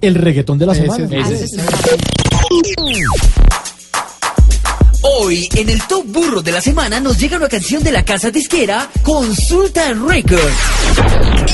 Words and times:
El 0.00 0.14
reggaetón 0.14 0.56
de 0.56 0.66
la 0.66 0.74
semana. 0.76 1.08
Hoy, 5.02 5.48
en 5.56 5.68
el 5.68 5.82
Top 5.88 6.06
Burro 6.06 6.42
de 6.42 6.52
la 6.52 6.60
semana, 6.60 7.00
nos 7.00 7.18
llega 7.18 7.38
una 7.38 7.48
canción 7.48 7.82
de 7.82 7.90
la 7.90 8.04
casa 8.04 8.30
disquera 8.30 8.88
Consulta 9.02 9.92
Records. 9.94 10.54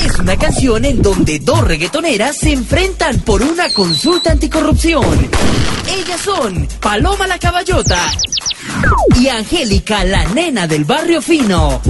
Es 0.05 0.19
una 0.19 0.37
canción 0.37 0.85
en 0.85 1.01
donde 1.01 1.39
dos 1.39 1.61
reggaetoneras 1.67 2.37
se 2.37 2.51
enfrentan 2.51 3.21
por 3.21 3.41
una 3.41 3.73
consulta 3.73 4.33
anticorrupción. 4.33 5.03
Ellas 5.91 6.21
son 6.21 6.67
Paloma 6.79 7.25
la 7.25 7.39
Caballota 7.39 8.05
y 9.19 9.29
Angélica 9.29 10.03
la 10.03 10.25
Nena 10.25 10.67
del 10.67 10.85
Barrio 10.85 11.23
Fino. 11.23 11.81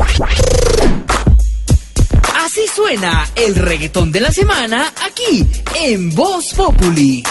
Suena 2.84 3.29
el 3.36 3.55
reggaetón 3.55 4.11
de 4.11 4.20
la 4.21 4.32
semana 4.32 4.91
aquí 5.05 5.45
en 5.75 6.09
Voz 6.16 6.52
Populi. 6.55 7.23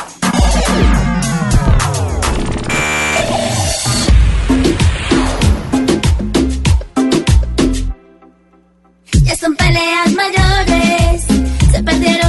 Ya 9.24 9.36
son 9.36 9.56
peleas 9.56 10.12
mayores, 10.12 11.24
se 11.72 11.82
perdieron 11.82 12.19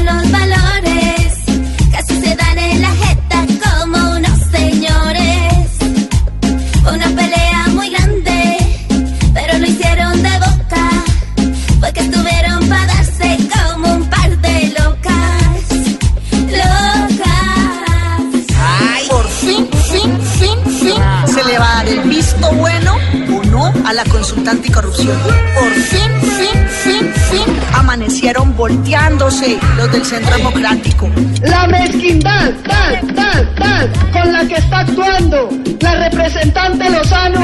visto 22.34 22.52
bueno 22.56 22.96
o 23.38 23.44
no 23.46 23.74
a 23.86 23.94
la 23.94 24.04
consulta 24.06 24.52
anticorrupción. 24.52 25.18
Por 25.56 25.72
fin, 25.72 26.12
fin, 26.22 26.68
fin, 26.84 27.14
fin. 27.30 27.60
Amanecieron 27.74 28.56
volteándose 28.56 29.58
los 29.78 29.92
del 29.92 30.06
Centro 30.06 30.36
Democrático. 30.38 31.10
La 31.44 31.68
mezquindad, 31.68 32.52
tal, 32.64 33.16
tal, 33.16 33.56
tal, 33.56 33.92
con 34.12 34.34
la 34.34 34.46
que 34.46 34.56
está 34.56 34.80
actuando 34.80 35.50
la 35.82 36.10
representante 36.10 36.90
Lozano 36.90 37.40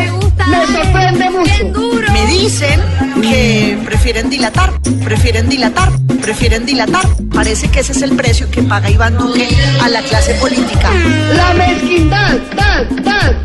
me 0.47 0.67
sorprende 0.67 1.29
mucho. 1.31 2.11
Me 2.13 2.25
dicen 2.27 2.79
que 3.21 3.79
prefieren 3.83 4.29
dilatar, 4.29 4.71
prefieren 5.03 5.49
dilatar, 5.49 5.91
prefieren 6.21 6.65
dilatar. 6.65 7.05
Parece 7.33 7.69
que 7.69 7.79
ese 7.79 7.91
es 7.93 8.01
el 8.03 8.15
precio 8.15 8.49
que 8.49 8.63
paga 8.63 8.89
Iván 8.89 9.17
Duque 9.17 9.47
a 9.81 9.89
la 9.89 10.01
clase 10.01 10.35
política. 10.35 10.91
La 11.35 11.53
mezquindad, 11.53 12.37
tal, 12.55 13.03
tal, 13.03 13.36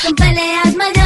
son 0.00 0.14
peleas 0.14 0.74
mayores. 0.76 0.97